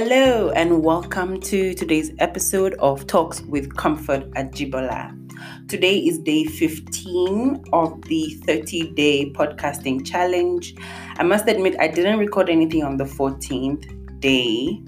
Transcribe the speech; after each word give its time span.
Hello, 0.00 0.50
and 0.50 0.84
welcome 0.84 1.40
to 1.40 1.74
today's 1.74 2.12
episode 2.20 2.74
of 2.74 3.04
Talks 3.08 3.40
with 3.40 3.74
Comfort 3.74 4.30
Ajibola. 4.34 5.12
Today 5.66 5.98
is 5.98 6.20
day 6.20 6.44
15 6.44 7.64
of 7.72 8.00
the 8.02 8.30
30 8.46 8.92
day 8.92 9.32
podcasting 9.32 10.06
challenge. 10.06 10.76
I 11.16 11.24
must 11.24 11.48
admit, 11.48 11.74
I 11.80 11.88
didn't 11.88 12.20
record 12.20 12.48
anything 12.48 12.84
on 12.84 12.96
the 12.96 13.06
14th 13.06 14.20
day, 14.20 14.80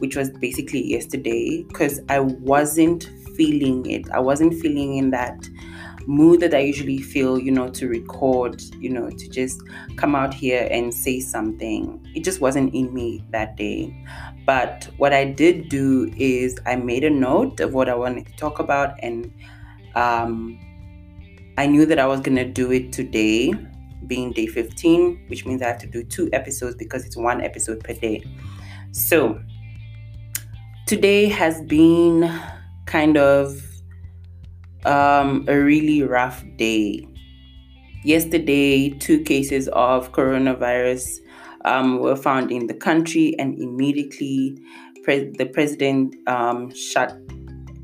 which 0.00 0.16
was 0.16 0.28
basically 0.32 0.84
yesterday, 0.84 1.64
because 1.66 2.02
I 2.10 2.20
wasn't 2.20 3.04
feeling 3.36 3.86
it. 3.86 4.06
I 4.10 4.20
wasn't 4.20 4.52
feeling 4.60 4.98
in 4.98 5.12
that 5.12 5.48
mood 6.08 6.40
that 6.40 6.54
I 6.54 6.60
usually 6.60 6.98
feel, 7.02 7.38
you 7.38 7.52
know, 7.52 7.68
to 7.68 7.86
record, 7.86 8.62
you 8.80 8.88
know, 8.88 9.10
to 9.10 9.28
just 9.28 9.60
come 9.96 10.14
out 10.14 10.32
here 10.32 10.66
and 10.70 10.92
say 10.92 11.20
something. 11.20 12.04
It 12.14 12.24
just 12.24 12.40
wasn't 12.40 12.74
in 12.74 12.92
me 12.94 13.22
that 13.30 13.56
day. 13.56 13.94
But 14.46 14.88
what 14.96 15.12
I 15.12 15.26
did 15.26 15.68
do 15.68 16.10
is 16.16 16.58
I 16.64 16.76
made 16.76 17.04
a 17.04 17.10
note 17.10 17.60
of 17.60 17.74
what 17.74 17.90
I 17.90 17.94
wanted 17.94 18.26
to 18.26 18.32
talk 18.36 18.58
about, 18.58 18.98
and 19.02 19.30
um, 19.94 20.58
I 21.58 21.66
knew 21.66 21.84
that 21.84 21.98
I 21.98 22.06
was 22.06 22.20
going 22.20 22.36
to 22.36 22.46
do 22.46 22.72
it 22.72 22.90
today, 22.90 23.52
being 24.06 24.32
day 24.32 24.46
15, 24.46 25.26
which 25.28 25.44
means 25.44 25.60
I 25.60 25.66
have 25.66 25.78
to 25.80 25.86
do 25.86 26.02
two 26.02 26.30
episodes 26.32 26.76
because 26.76 27.04
it's 27.04 27.18
one 27.18 27.42
episode 27.42 27.84
per 27.84 27.92
day. 27.92 28.24
So 28.92 29.38
today 30.86 31.26
has 31.26 31.60
been 31.60 32.32
kind 32.86 33.18
of 33.18 33.67
um, 34.84 35.44
a 35.48 35.56
really 35.58 36.02
rough 36.02 36.44
day. 36.56 37.06
Yesterday, 38.04 38.90
two 38.90 39.22
cases 39.22 39.68
of 39.68 40.12
coronavirus 40.12 41.18
um, 41.64 41.98
were 41.98 42.16
found 42.16 42.50
in 42.52 42.66
the 42.66 42.74
country, 42.74 43.34
and 43.38 43.58
immediately 43.58 44.56
pre- 45.04 45.30
the 45.36 45.46
president 45.46 46.14
um, 46.28 46.72
shut 46.74 47.16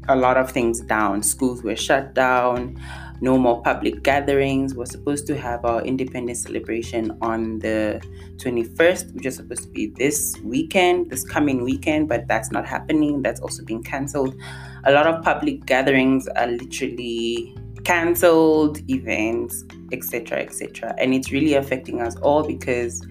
a 0.09 0.17
lot 0.17 0.37
of 0.37 0.51
things 0.51 0.81
down. 0.83 1.23
Schools 1.23 1.63
were 1.63 1.77
shut 1.77 2.15
down, 2.15 2.81
no 3.25 3.39
more 3.39 3.63
public 3.63 4.03
gatherings. 4.03 4.75
We're 4.75 4.85
supposed 4.85 5.27
to 5.29 5.37
have 5.39 5.65
our 5.65 5.81
independence 5.83 6.43
celebration 6.43 7.17
on 7.23 7.59
the 7.61 7.99
21st, 8.37 9.15
which 9.15 9.25
is 9.25 9.37
supposed 9.37 9.63
to 9.63 9.69
be 9.71 9.87
this 9.87 10.37
weekend, 10.45 11.11
this 11.11 11.25
coming 11.25 11.65
weekend, 11.65 12.07
but 12.07 12.29
that's 12.29 12.53
not 12.53 12.67
happening. 12.67 13.23
That's 13.23 13.41
also 13.41 13.65
been 13.65 13.83
cancelled. 13.83 14.37
A 14.85 14.93
lot 14.93 15.07
of 15.07 15.25
public 15.25 15.65
gatherings 15.65 16.29
are 16.29 16.49
literally 16.49 17.57
cancelled, 17.85 18.79
events, 18.91 19.65
etc., 19.91 20.41
etc. 20.41 20.95
And 20.99 21.15
it's 21.15 21.33
really 21.33 21.55
affecting 21.55 22.03
us 22.03 22.17
all 22.17 22.47
because 22.47 23.07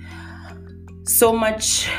so 1.06 1.34
much 1.34 1.90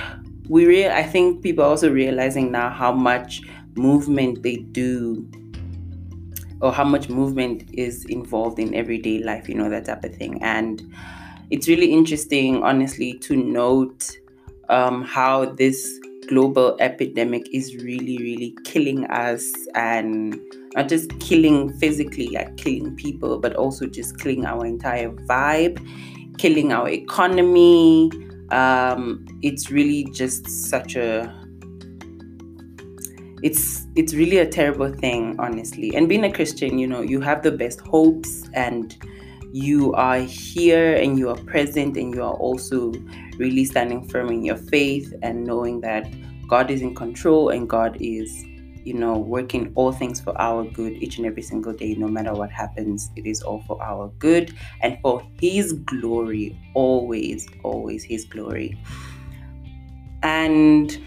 we 0.48 0.66
real 0.66 0.92
I 0.92 1.02
think 1.02 1.42
people 1.42 1.64
are 1.64 1.68
also 1.68 1.90
realizing 1.90 2.52
now 2.52 2.70
how 2.70 2.92
much 2.92 3.42
movement 3.76 4.42
they 4.42 4.56
do 4.56 5.28
or 6.64 6.72
how 6.72 6.82
much 6.82 7.10
movement 7.10 7.62
is 7.74 8.06
involved 8.06 8.58
in 8.58 8.74
everyday 8.74 9.18
life, 9.18 9.50
you 9.50 9.54
know, 9.54 9.68
that 9.68 9.84
type 9.84 10.02
of 10.02 10.16
thing. 10.16 10.42
And 10.42 10.82
it's 11.50 11.68
really 11.68 11.92
interesting, 11.92 12.62
honestly, 12.62 13.18
to 13.18 13.36
note 13.36 14.10
um, 14.70 15.02
how 15.04 15.44
this 15.44 16.00
global 16.26 16.74
epidemic 16.80 17.46
is 17.52 17.76
really, 17.76 18.16
really 18.16 18.56
killing 18.64 19.04
us 19.08 19.52
and 19.74 20.40
not 20.74 20.88
just 20.88 21.10
killing 21.20 21.70
physically, 21.74 22.28
like 22.28 22.56
killing 22.56 22.96
people, 22.96 23.38
but 23.38 23.54
also 23.56 23.84
just 23.84 24.18
killing 24.18 24.46
our 24.46 24.64
entire 24.64 25.10
vibe, 25.10 25.86
killing 26.38 26.72
our 26.72 26.88
economy. 26.88 28.10
Um, 28.52 29.26
it's 29.42 29.70
really 29.70 30.04
just 30.14 30.48
such 30.48 30.96
a 30.96 31.43
it's 33.44 33.86
it's 33.94 34.14
really 34.14 34.38
a 34.38 34.46
terrible 34.46 34.90
thing 34.92 35.36
honestly. 35.38 35.94
And 35.94 36.08
being 36.08 36.24
a 36.24 36.32
christian 36.32 36.78
you 36.78 36.86
know 36.86 37.02
you 37.02 37.20
have 37.20 37.42
the 37.42 37.52
best 37.52 37.80
hopes 37.80 38.48
and 38.54 38.96
you 39.52 39.92
are 39.92 40.18
here 40.18 40.96
and 40.96 41.18
you 41.18 41.28
are 41.28 41.36
present 41.36 41.96
and 41.96 42.12
you 42.14 42.22
are 42.22 42.34
also 42.34 42.92
really 43.36 43.64
standing 43.64 44.08
firm 44.08 44.30
in 44.30 44.44
your 44.44 44.56
faith 44.56 45.12
and 45.22 45.44
knowing 45.44 45.80
that 45.82 46.08
god 46.48 46.70
is 46.70 46.80
in 46.82 46.94
control 46.94 47.50
and 47.50 47.68
god 47.68 47.96
is 48.00 48.44
you 48.84 48.94
know 48.94 49.16
working 49.18 49.72
all 49.74 49.92
things 49.92 50.20
for 50.20 50.38
our 50.40 50.64
good 50.64 50.92
each 51.02 51.18
and 51.18 51.26
every 51.26 51.42
single 51.42 51.72
day. 51.72 51.94
No 51.94 52.08
matter 52.08 52.34
what 52.34 52.50
happens 52.50 53.10
it 53.16 53.26
is 53.26 53.42
all 53.42 53.62
for 53.66 53.82
our 53.82 54.08
good 54.18 54.54
and 54.80 54.98
for 55.02 55.22
his 55.40 55.72
glory 55.72 56.58
always 56.74 57.48
always 57.62 58.04
his 58.04 58.24
glory. 58.24 58.78
And 60.22 60.98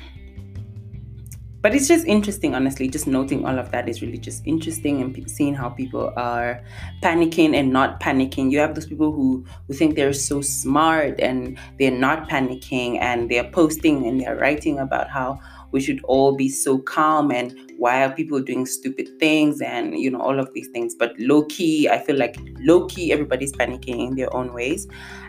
but 1.68 1.76
it's 1.76 1.90
just 1.90 2.06
interesting 2.06 2.56
honestly 2.56 2.88
just 2.88 3.08
noting 3.08 3.46
all 3.46 3.60
of 3.60 3.72
that 3.72 3.90
is 3.90 4.02
really 4.02 4.18
just 4.18 4.42
interesting 4.46 5.02
and 5.02 5.30
seeing 5.30 5.54
how 5.54 5.68
people 5.68 6.14
are 6.16 6.64
panicking 7.04 7.54
and 7.54 7.74
not 7.74 8.00
panicking. 8.00 8.50
You 8.50 8.60
have 8.60 8.74
those 8.74 8.86
people 8.86 9.12
who 9.12 9.44
who 9.68 9.74
think 9.74 9.98
they're 9.98 10.14
so 10.14 10.40
smart 10.40 11.20
and 11.20 11.60
they're 11.78 11.92
not 11.92 12.30
panicking 12.30 13.02
and 13.02 13.30
they're 13.30 13.52
posting 13.52 14.08
and 14.08 14.22
they're 14.22 14.38
writing 14.38 14.80
about 14.80 15.10
how 15.10 15.42
we 15.74 15.82
should 15.82 16.02
all 16.06 16.38
be 16.38 16.48
so 16.48 16.78
calm 16.78 17.32
and 17.32 17.54
why 17.78 18.02
are 18.02 18.12
people 18.16 18.40
doing 18.40 18.66
stupid 18.66 19.10
things 19.20 19.60
and 19.60 20.00
you 20.00 20.10
know 20.10 20.22
all 20.22 20.40
of 20.40 20.54
these 20.54 20.70
things. 20.70 20.96
But 20.96 21.20
low 21.20 21.44
key 21.48 21.90
i 21.90 22.00
feel 22.00 22.16
like 22.16 22.38
low 22.62 22.86
key 22.86 23.12
everybody's 23.12 23.52
panicking 23.52 24.08
in 24.08 24.16
their 24.16 24.34
own 24.34 24.54
ways 24.54 24.88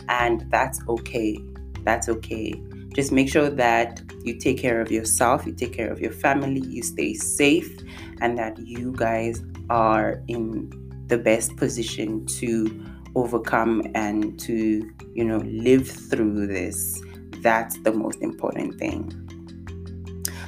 and 0.09 0.49
that's 0.53 0.81
okay. 0.89 1.37
That's 1.83 2.09
okay 2.09 2.55
just 2.99 3.13
make 3.13 3.29
sure 3.29 3.49
that 3.49 4.03
you 4.25 4.37
take 4.37 4.59
care 4.59 4.81
of 4.81 4.91
yourself, 4.91 5.47
you 5.47 5.53
take 5.53 5.73
care 5.73 5.89
of 5.89 6.01
your 6.01 6.11
family, 6.11 6.59
you 6.67 6.83
stay 6.83 7.15
safe, 7.15 7.79
and 8.21 8.37
that 8.37 8.59
you 8.59 8.93
guys 8.97 9.41
are 9.71 10.21
in 10.27 10.69
the 11.07 11.17
best 11.17 11.57
position 11.57 12.27
to 12.27 12.85
overcome 13.15 13.85
and 13.95 14.37
to, 14.41 14.93
you 15.15 15.25
know, 15.25 15.39
live 15.47 15.89
through 15.89 16.49
this. 16.49 17.01
That's 17.41 17.79
the 17.85 17.93
most 17.93 18.21
important 18.21 18.81
thing. 18.81 19.15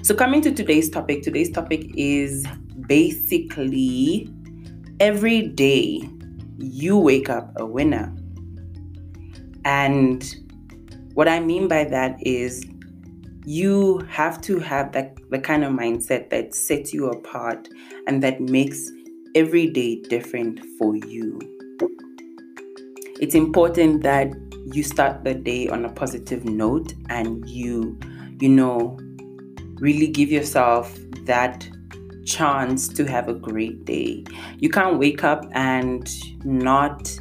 So, 0.03 0.13
coming 0.13 0.41
to 0.41 0.51
today's 0.51 0.91
topic, 0.91 1.23
today's 1.23 1.53
topic 1.53 1.87
is 1.95 2.45
basically 2.89 4.29
every 4.99 5.43
day 5.43 6.03
you 6.59 6.99
wake 6.99 7.31
up 7.31 7.53
a 7.61 7.65
winner. 7.65 8.13
And 9.65 10.50
what 11.21 11.29
I 11.29 11.39
mean 11.39 11.69
by 11.69 11.85
that 11.85 12.17
is 12.27 12.65
you 13.45 13.99
have 14.09 14.41
to 14.41 14.59
have 14.59 14.93
that 14.93 15.19
the 15.29 15.39
kind 15.39 15.65
of 15.65 15.71
mindset 15.71 16.31
that 16.31 16.55
sets 16.55 16.95
you 16.95 17.11
apart 17.11 17.69
and 18.07 18.23
that 18.23 18.41
makes 18.41 18.91
every 19.35 19.67
day 19.67 20.01
different 20.09 20.65
for 20.79 20.97
you. 20.97 21.39
It's 23.21 23.35
important 23.35 24.03
that 24.03 24.33
you 24.73 24.83
start 24.83 25.23
the 25.23 25.35
day 25.35 25.69
on 25.69 25.85
a 25.85 25.93
positive 25.93 26.47
note 26.47 26.95
and 27.11 27.47
you 27.47 27.99
you 28.41 28.49
know 28.49 28.99
really 29.75 30.07
give 30.07 30.31
yourself 30.31 30.99
that 31.27 31.69
chance 32.25 32.89
to 32.89 33.05
have 33.05 33.29
a 33.29 33.35
great 33.35 33.85
day. 33.85 34.25
You 34.57 34.71
can't 34.71 34.99
wake 34.99 35.23
up 35.23 35.45
and 35.53 36.09
not 36.47 37.15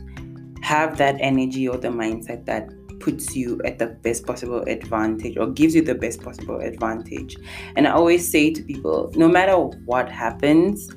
have 0.61 0.97
that 0.99 1.17
energy 1.19 1.67
or 1.67 1.75
the 1.75 1.89
mindset 1.89 2.45
that 2.45 2.69
puts 2.99 3.35
you 3.35 3.61
at 3.63 3.79
the 3.79 3.87
best 3.87 4.25
possible 4.25 4.61
advantage 4.63 5.37
or 5.37 5.47
gives 5.47 5.75
you 5.75 5.81
the 5.81 5.95
best 5.95 6.21
possible 6.21 6.59
advantage. 6.59 7.35
And 7.75 7.87
I 7.87 7.91
always 7.91 8.29
say 8.29 8.51
to 8.51 8.63
people 8.63 9.11
no 9.15 9.27
matter 9.27 9.55
what 9.55 10.09
happens, 10.09 10.89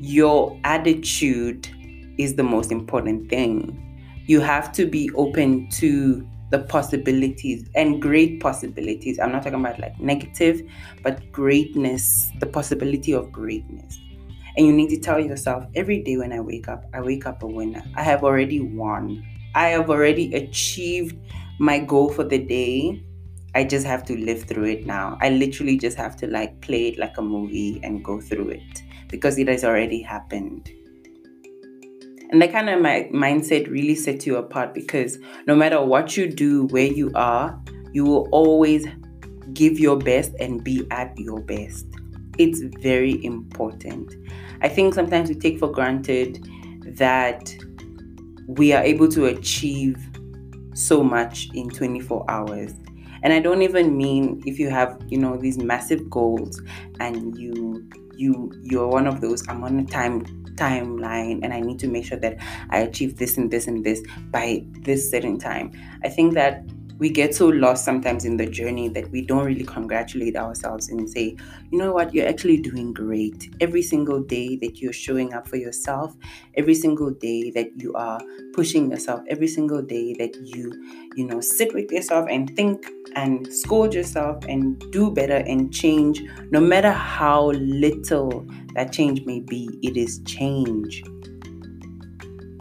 your 0.00 0.58
attitude 0.64 1.68
is 2.18 2.34
the 2.36 2.42
most 2.42 2.70
important 2.70 3.28
thing. 3.30 3.86
You 4.26 4.40
have 4.40 4.72
to 4.72 4.86
be 4.86 5.10
open 5.14 5.68
to 5.70 6.26
the 6.50 6.58
possibilities 6.58 7.68
and 7.74 8.02
great 8.02 8.40
possibilities. 8.40 9.18
I'm 9.18 9.32
not 9.32 9.42
talking 9.44 9.60
about 9.60 9.78
like 9.78 9.98
negative, 10.00 10.62
but 11.02 11.30
greatness, 11.32 12.30
the 12.40 12.46
possibility 12.46 13.12
of 13.12 13.30
greatness. 13.32 13.98
And 14.56 14.66
you 14.66 14.72
need 14.72 14.90
to 14.90 14.98
tell 14.98 15.20
yourself 15.20 15.64
every 15.74 16.02
day 16.02 16.16
when 16.16 16.32
I 16.32 16.40
wake 16.40 16.68
up, 16.68 16.84
I 16.92 17.00
wake 17.00 17.26
up 17.26 17.42
a 17.42 17.46
winner. 17.46 17.82
I 17.96 18.02
have 18.02 18.24
already 18.24 18.60
won. 18.60 19.24
I 19.54 19.68
have 19.68 19.90
already 19.90 20.34
achieved 20.34 21.16
my 21.58 21.78
goal 21.78 22.10
for 22.10 22.24
the 22.24 22.38
day. 22.38 23.02
I 23.54 23.64
just 23.64 23.86
have 23.86 24.04
to 24.06 24.16
live 24.16 24.44
through 24.44 24.64
it 24.66 24.86
now. 24.86 25.18
I 25.20 25.30
literally 25.30 25.76
just 25.76 25.96
have 25.96 26.16
to 26.16 26.26
like 26.26 26.60
play 26.60 26.88
it 26.88 26.98
like 26.98 27.18
a 27.18 27.22
movie 27.22 27.80
and 27.82 28.04
go 28.04 28.20
through 28.20 28.50
it 28.50 28.82
because 29.08 29.38
it 29.38 29.48
has 29.48 29.64
already 29.64 30.00
happened. 30.02 30.70
And 32.30 32.40
that 32.40 32.52
kind 32.52 32.70
of 32.70 32.80
my 32.80 33.08
mindset 33.12 33.68
really 33.68 33.96
sets 33.96 34.24
you 34.24 34.36
apart 34.36 34.72
because 34.72 35.18
no 35.48 35.56
matter 35.56 35.84
what 35.84 36.16
you 36.16 36.28
do, 36.28 36.66
where 36.66 36.86
you 36.86 37.10
are, 37.16 37.60
you 37.92 38.04
will 38.04 38.28
always 38.30 38.86
give 39.52 39.80
your 39.80 39.96
best 39.96 40.32
and 40.38 40.62
be 40.62 40.86
at 40.92 41.18
your 41.18 41.40
best. 41.40 41.86
It's 42.38 42.60
very 42.80 43.22
important. 43.24 44.14
I 44.62 44.68
think 44.68 44.94
sometimes 44.94 45.28
we 45.28 45.34
take 45.34 45.58
for 45.58 45.72
granted 45.72 46.46
that 46.86 47.52
we 48.56 48.72
are 48.72 48.82
able 48.82 49.08
to 49.08 49.26
achieve 49.26 49.96
so 50.74 51.02
much 51.02 51.48
in 51.54 51.68
24 51.68 52.24
hours. 52.28 52.72
And 53.22 53.32
I 53.32 53.40
don't 53.40 53.62
even 53.62 53.96
mean 53.96 54.42
if 54.46 54.58
you 54.58 54.70
have, 54.70 54.98
you 55.08 55.18
know, 55.18 55.36
these 55.36 55.58
massive 55.58 56.08
goals 56.08 56.60
and 56.98 57.36
you 57.36 57.88
you 58.16 58.52
you're 58.62 58.88
one 58.88 59.06
of 59.06 59.20
those 59.22 59.46
I'm 59.48 59.64
on 59.64 59.78
a 59.78 59.84
time 59.84 60.24
timeline 60.56 61.40
and 61.42 61.54
I 61.54 61.60
need 61.60 61.78
to 61.80 61.88
make 61.88 62.04
sure 62.04 62.18
that 62.18 62.36
I 62.70 62.80
achieve 62.80 63.16
this 63.16 63.38
and 63.38 63.50
this 63.50 63.66
and 63.66 63.84
this 63.84 64.02
by 64.30 64.64
this 64.80 65.10
certain 65.10 65.38
time. 65.38 65.72
I 66.04 66.08
think 66.08 66.34
that 66.34 66.64
we 67.00 67.08
get 67.08 67.34
so 67.34 67.48
lost 67.48 67.82
sometimes 67.82 68.26
in 68.26 68.36
the 68.36 68.46
journey 68.46 68.86
that 68.90 69.10
we 69.10 69.22
don't 69.22 69.46
really 69.46 69.64
congratulate 69.64 70.36
ourselves 70.36 70.90
and 70.90 71.08
say, 71.08 71.34
you 71.70 71.78
know 71.78 71.92
what, 71.92 72.12
you're 72.12 72.28
actually 72.28 72.58
doing 72.58 72.92
great. 72.92 73.48
Every 73.58 73.80
single 73.80 74.22
day 74.22 74.56
that 74.56 74.82
you're 74.82 74.92
showing 74.92 75.32
up 75.32 75.48
for 75.48 75.56
yourself, 75.56 76.14
every 76.58 76.74
single 76.74 77.10
day 77.10 77.50
that 77.52 77.70
you 77.76 77.94
are 77.94 78.20
pushing 78.52 78.90
yourself, 78.90 79.22
every 79.28 79.48
single 79.48 79.80
day 79.80 80.12
that 80.18 80.36
you, 80.44 80.74
you 81.16 81.24
know, 81.24 81.40
sit 81.40 81.72
with 81.72 81.90
yourself 81.90 82.28
and 82.30 82.54
think 82.54 82.86
and 83.14 83.50
scold 83.50 83.94
yourself 83.94 84.44
and 84.44 84.78
do 84.92 85.10
better 85.10 85.36
and 85.36 85.72
change, 85.72 86.22
no 86.50 86.60
matter 86.60 86.92
how 86.92 87.52
little 87.52 88.46
that 88.74 88.92
change 88.92 89.24
may 89.24 89.40
be, 89.40 89.70
it 89.82 89.96
is 89.96 90.20
change. 90.26 91.02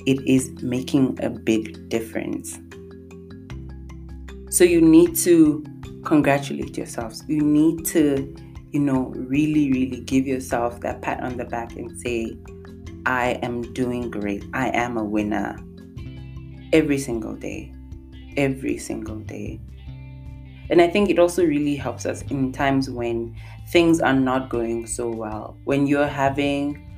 It 0.06 0.26
is 0.26 0.50
making 0.64 1.20
a 1.22 1.30
big 1.30 1.90
difference. 1.90 2.58
So 4.50 4.64
you 4.64 4.82
need 4.82 5.16
to 5.18 5.64
congratulate 6.04 6.76
yourselves. 6.76 7.24
You 7.28 7.42
need 7.42 7.86
to, 7.88 8.36
you 8.72 8.80
know, 8.80 9.14
really, 9.16 9.72
really 9.72 10.02
give 10.02 10.26
yourself 10.26 10.82
that 10.82 11.02
pat 11.02 11.22
on 11.22 11.38
the 11.38 11.46
back 11.46 11.76
and 11.76 12.00
say, 12.02 12.36
I 13.06 13.40
am 13.44 13.62
doing 13.74 14.10
great. 14.10 14.44
I 14.54 14.70
am 14.70 14.98
a 14.98 15.04
winner. 15.04 15.58
Every 16.74 16.98
single 16.98 17.36
day. 17.36 17.74
Every 18.38 18.78
single 18.78 19.20
day. 19.20 19.62
And 20.72 20.82
I 20.82 20.88
think 20.88 21.10
it 21.10 21.20
also 21.20 21.46
really 21.46 21.76
helps 21.76 22.06
us 22.06 22.24
in 22.24 22.52
times 22.52 22.90
when 22.90 23.36
things 23.70 24.00
are 24.00 24.14
not 24.14 24.50
going 24.50 24.88
so 24.88 25.10
well. 25.10 25.58
When 25.64 25.88
you're 25.88 26.08
having, 26.08 26.89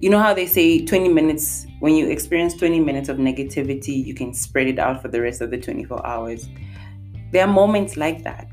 you 0.00 0.10
know 0.10 0.20
how 0.20 0.32
they 0.32 0.46
say 0.46 0.84
20 0.84 1.08
minutes 1.08 1.66
when 1.80 1.94
you 1.94 2.08
experience 2.08 2.54
20 2.54 2.80
minutes 2.80 3.08
of 3.08 3.18
negativity, 3.18 4.04
you 4.04 4.14
can 4.14 4.34
spread 4.34 4.66
it 4.66 4.78
out 4.78 5.00
for 5.00 5.08
the 5.08 5.20
rest 5.20 5.40
of 5.40 5.50
the 5.50 5.58
24 5.58 6.04
hours. 6.06 6.48
There 7.32 7.44
are 7.44 7.52
moments 7.52 7.96
like 7.96 8.24
that. 8.24 8.48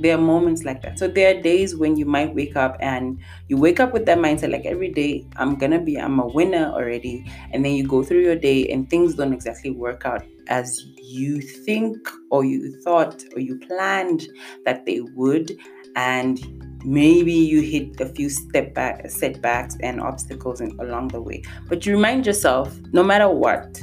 There 0.00 0.16
are 0.16 0.20
moments 0.20 0.64
like 0.64 0.82
that. 0.82 0.98
So 0.98 1.06
there 1.06 1.36
are 1.36 1.40
days 1.40 1.76
when 1.76 1.96
you 1.96 2.04
might 2.04 2.34
wake 2.34 2.56
up 2.56 2.76
and 2.80 3.20
you 3.46 3.56
wake 3.56 3.78
up 3.78 3.92
with 3.92 4.06
that 4.06 4.18
mindset 4.18 4.50
like 4.50 4.66
every 4.66 4.90
day, 4.90 5.24
I'm 5.36 5.54
gonna 5.54 5.80
be, 5.80 5.96
I'm 5.96 6.18
a 6.18 6.26
winner 6.26 6.72
already. 6.72 7.24
And 7.52 7.64
then 7.64 7.74
you 7.74 7.86
go 7.86 8.02
through 8.02 8.22
your 8.22 8.34
day 8.34 8.66
and 8.68 8.90
things 8.90 9.14
don't 9.14 9.32
exactly 9.32 9.70
work 9.70 10.04
out 10.04 10.24
as 10.48 10.84
you 10.96 11.40
think 11.40 11.96
or 12.30 12.44
you 12.44 12.80
thought 12.82 13.22
or 13.34 13.40
you 13.40 13.58
planned 13.60 14.26
that 14.64 14.84
they 14.84 15.00
would. 15.00 15.56
And 15.94 16.73
maybe 16.84 17.32
you 17.32 17.60
hit 17.60 18.00
a 18.00 18.06
few 18.06 18.28
step 18.28 18.74
back 18.74 19.10
setbacks 19.10 19.76
and 19.80 20.00
obstacles 20.00 20.60
in, 20.60 20.76
along 20.80 21.08
the 21.08 21.20
way. 21.20 21.42
But 21.68 21.86
you 21.86 21.94
remind 21.94 22.26
yourself 22.26 22.76
no 22.92 23.02
matter 23.02 23.28
what 23.28 23.80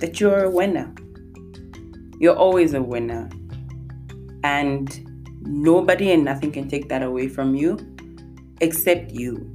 that 0.00 0.20
you're 0.20 0.44
a 0.44 0.50
winner. 0.50 0.92
You're 2.18 2.36
always 2.36 2.74
a 2.74 2.82
winner. 2.82 3.28
And 4.44 5.06
nobody 5.42 6.12
and 6.12 6.24
nothing 6.24 6.52
can 6.52 6.68
take 6.68 6.88
that 6.88 7.02
away 7.02 7.28
from 7.28 7.54
you 7.54 7.78
except 8.60 9.12
you. 9.12 9.52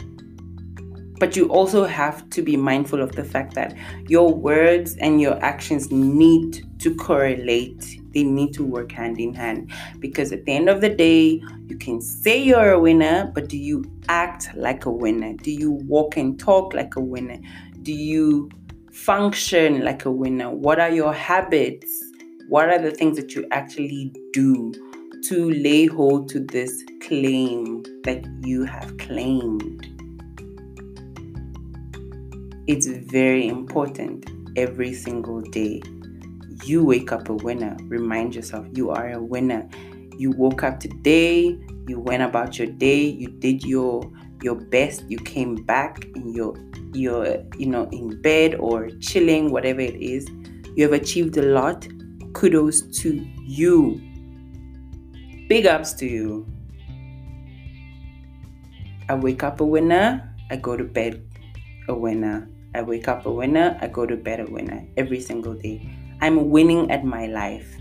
But 1.19 1.35
you 1.35 1.49
also 1.49 1.85
have 1.85 2.27
to 2.31 2.41
be 2.41 2.57
mindful 2.57 3.01
of 3.01 3.11
the 3.11 3.23
fact 3.23 3.53
that 3.53 3.75
your 4.07 4.33
words 4.33 4.95
and 4.97 5.21
your 5.21 5.39
actions 5.43 5.91
need 5.91 6.65
to 6.79 6.95
correlate. 6.95 8.00
They 8.13 8.23
need 8.23 8.53
to 8.55 8.63
work 8.63 8.91
hand 8.91 9.19
in 9.19 9.33
hand. 9.33 9.71
Because 9.99 10.31
at 10.31 10.45
the 10.45 10.51
end 10.53 10.69
of 10.69 10.81
the 10.81 10.89
day, 10.89 11.41
you 11.67 11.77
can 11.77 12.01
say 12.01 12.41
you're 12.41 12.71
a 12.71 12.79
winner, 12.79 13.31
but 13.33 13.47
do 13.47 13.57
you 13.57 13.83
act 14.09 14.49
like 14.55 14.85
a 14.85 14.91
winner? 14.91 15.33
Do 15.33 15.51
you 15.51 15.71
walk 15.71 16.17
and 16.17 16.39
talk 16.39 16.73
like 16.73 16.95
a 16.95 17.01
winner? 17.01 17.39
Do 17.83 17.93
you 17.93 18.49
function 18.91 19.83
like 19.83 20.05
a 20.05 20.11
winner? 20.11 20.49
What 20.49 20.79
are 20.79 20.91
your 20.91 21.13
habits? 21.13 22.03
What 22.49 22.69
are 22.69 22.79
the 22.79 22.91
things 22.91 23.15
that 23.17 23.33
you 23.33 23.47
actually 23.51 24.13
do 24.33 24.73
to 25.23 25.51
lay 25.51 25.85
hold 25.85 26.27
to 26.29 26.39
this 26.39 26.83
claim 27.01 27.83
that 28.03 28.25
you 28.43 28.65
have 28.65 28.97
claimed? 28.97 29.87
It's 32.67 32.87
very 32.87 33.47
important 33.47 34.29
every 34.55 34.93
single 34.93 35.41
day. 35.41 35.81
You 36.63 36.83
wake 36.83 37.11
up 37.11 37.29
a 37.29 37.33
winner. 37.33 37.75
Remind 37.83 38.35
yourself 38.35 38.67
you 38.73 38.91
are 38.91 39.11
a 39.11 39.21
winner. 39.21 39.67
You 40.17 40.31
woke 40.31 40.63
up 40.63 40.79
today, 40.79 41.57
you 41.87 41.99
went 41.99 42.21
about 42.21 42.59
your 42.59 42.67
day, 42.67 43.03
you 43.03 43.27
did 43.27 43.63
your 43.63 44.03
your 44.43 44.55
best, 44.55 45.03
you 45.09 45.17
came 45.17 45.55
back 45.55 46.05
in 46.15 46.33
your 46.33 46.55
your 46.93 47.43
you 47.57 47.65
know 47.65 47.87
in 47.91 48.21
bed 48.21 48.55
or 48.55 48.89
chilling, 48.99 49.51
whatever 49.51 49.81
it 49.81 49.95
is. 49.95 50.27
You 50.75 50.83
have 50.83 50.93
achieved 50.93 51.37
a 51.37 51.41
lot. 51.41 51.87
Kudos 52.33 52.81
to 53.01 53.13
you. 53.45 53.99
Big 55.49 55.65
ups 55.65 55.93
to 55.93 56.05
you. 56.05 56.45
I 59.09 59.15
wake 59.15 59.43
up 59.43 59.59
a 59.59 59.65
winner, 59.65 60.33
I 60.49 60.55
go 60.55 60.77
to 60.77 60.85
bed 60.85 61.21
a 61.89 61.93
winner. 61.93 62.49
I 62.73 62.81
wake 62.81 63.09
up 63.09 63.25
a 63.25 63.31
winner, 63.31 63.77
I 63.81 63.87
go 63.87 64.05
to 64.05 64.15
bed 64.15 64.39
a 64.39 64.45
winner 64.45 64.87
every 64.95 65.19
single 65.19 65.53
day. 65.53 65.89
I'm 66.21 66.49
winning 66.49 66.91
at 66.91 67.03
my 67.03 67.25
life. 67.25 67.77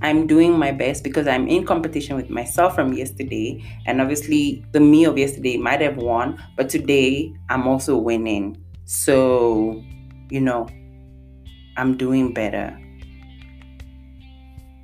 I'm 0.00 0.26
doing 0.26 0.58
my 0.58 0.72
best 0.72 1.04
because 1.04 1.28
I'm 1.28 1.46
in 1.46 1.64
competition 1.64 2.16
with 2.16 2.28
myself 2.28 2.74
from 2.74 2.92
yesterday. 2.92 3.62
And 3.86 4.00
obviously, 4.00 4.64
the 4.72 4.80
me 4.80 5.04
of 5.04 5.16
yesterday 5.16 5.56
might 5.56 5.80
have 5.80 5.96
won, 5.96 6.42
but 6.56 6.68
today 6.68 7.32
I'm 7.50 7.68
also 7.68 7.96
winning. 7.96 8.62
So, 8.84 9.82
you 10.28 10.40
know, 10.40 10.68
I'm 11.76 11.96
doing 11.96 12.34
better. 12.34 12.78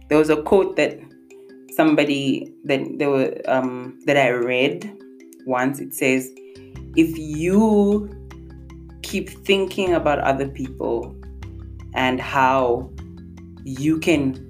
There 0.08 0.18
was 0.18 0.30
a 0.30 0.40
quote 0.42 0.76
that 0.76 0.98
somebody 1.74 2.52
that 2.64 2.80
there 2.98 3.10
were 3.10 3.40
um, 3.46 3.98
that 4.06 4.16
I 4.16 4.30
read 4.30 4.90
once. 5.46 5.80
It 5.80 5.94
says, 5.94 6.30
"If 6.96 7.18
you 7.18 8.08
keep 9.02 9.28
thinking 9.44 9.94
about 9.94 10.20
other 10.20 10.48
people 10.48 11.17
and 11.94 12.20
how 12.20 12.90
you 13.64 13.98
can 13.98 14.44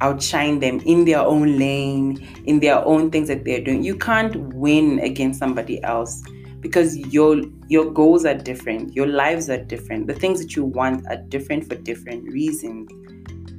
outshine 0.00 0.60
them 0.60 0.80
in 0.80 1.04
their 1.04 1.20
own 1.20 1.58
lane, 1.58 2.26
in 2.44 2.60
their 2.60 2.84
own 2.84 3.10
things 3.10 3.28
that 3.28 3.44
they're 3.44 3.60
doing. 3.60 3.82
You 3.82 3.96
can't 3.96 4.36
win 4.54 5.00
against 5.00 5.38
somebody 5.38 5.82
else 5.82 6.22
because 6.60 6.96
your 7.12 7.42
your 7.68 7.90
goals 7.90 8.24
are 8.24 8.34
different, 8.34 8.94
your 8.94 9.06
lives 9.06 9.50
are 9.50 9.62
different. 9.62 10.06
The 10.06 10.14
things 10.14 10.40
that 10.40 10.56
you 10.56 10.64
want 10.64 11.06
are 11.08 11.16
different 11.16 11.68
for 11.68 11.74
different 11.76 12.32
reasons. 12.32 12.90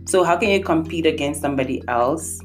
So 0.10 0.24
how 0.24 0.38
can 0.38 0.50
you 0.50 0.64
compete 0.64 1.06
against 1.06 1.42
somebody 1.42 1.84
else 1.88 2.40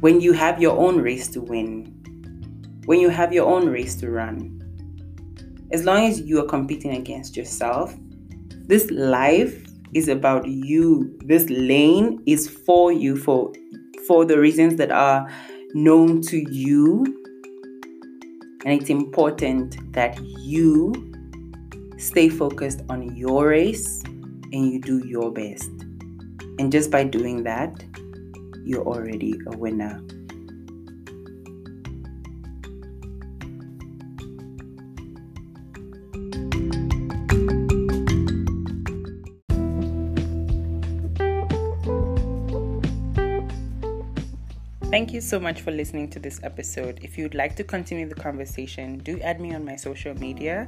when 0.00 0.20
you 0.20 0.32
have 0.32 0.60
your 0.60 0.76
own 0.78 0.98
race 1.00 1.28
to 1.28 1.40
win? 1.40 1.92
When 2.84 3.00
you 3.00 3.08
have 3.08 3.32
your 3.32 3.46
own 3.46 3.68
race 3.68 3.96
to 3.96 4.10
run? 4.10 4.55
As 5.72 5.84
long 5.84 6.04
as 6.06 6.20
you 6.20 6.40
are 6.40 6.46
competing 6.46 6.96
against 6.96 7.36
yourself, 7.36 7.94
this 8.66 8.90
life 8.90 9.66
is 9.94 10.08
about 10.08 10.46
you. 10.46 11.18
This 11.24 11.48
lane 11.48 12.22
is 12.26 12.48
for 12.48 12.92
you 12.92 13.16
for 13.16 13.52
for 14.06 14.24
the 14.24 14.38
reasons 14.38 14.76
that 14.76 14.90
are 14.90 15.28
known 15.74 16.20
to 16.22 16.38
you. 16.52 17.04
And 18.64 18.80
it's 18.80 18.90
important 18.90 19.92
that 19.92 20.18
you 20.38 20.92
stay 21.98 22.28
focused 22.28 22.82
on 22.88 23.16
your 23.16 23.48
race 23.48 24.02
and 24.04 24.72
you 24.72 24.80
do 24.80 25.06
your 25.06 25.32
best. 25.32 25.70
And 26.58 26.70
just 26.72 26.90
by 26.90 27.04
doing 27.04 27.44
that, 27.44 27.84
you're 28.64 28.84
already 28.84 29.38
a 29.46 29.56
winner. 29.56 30.02
Thank 44.96 45.12
you 45.12 45.20
so 45.20 45.38
much 45.38 45.60
for 45.60 45.72
listening 45.72 46.08
to 46.08 46.18
this 46.18 46.40
episode. 46.42 47.00
If 47.02 47.18
you'd 47.18 47.34
like 47.34 47.54
to 47.56 47.64
continue 47.64 48.08
the 48.08 48.14
conversation, 48.14 48.96
do 48.96 49.20
add 49.20 49.42
me 49.42 49.54
on 49.54 49.62
my 49.62 49.76
social 49.76 50.14
media. 50.14 50.66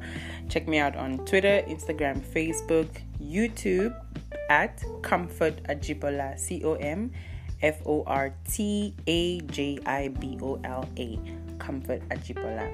Check 0.51 0.69
me 0.69 0.77
out 0.77 0.97
on 0.97 1.25
Twitter, 1.25 1.65
Instagram, 1.67 2.21
Facebook, 2.21 2.91
YouTube 3.23 3.97
at 4.51 4.85
Comfort 5.01 5.63
Ajibola, 5.71 6.39
C 6.39 6.63
O 6.63 6.75
M 6.75 7.11
F 7.63 7.81
O 7.87 8.05
R 8.07 8.35
T 8.45 8.95
A 9.07 9.41
J 9.49 9.79
I 9.87 10.09
B 10.09 10.39
O 10.43 10.61
L 10.63 10.87
A, 10.99 11.19
Comfort 11.59 12.07
Ajibola. 12.11 12.69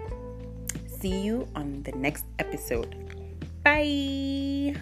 See 0.98 1.20
you 1.20 1.46
on 1.54 1.84
the 1.84 1.92
next 1.92 2.24
episode. 2.40 2.96
Bye. 3.62 4.74